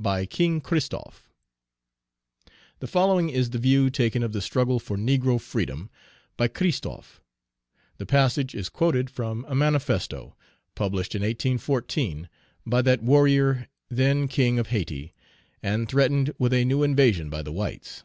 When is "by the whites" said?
17.30-18.02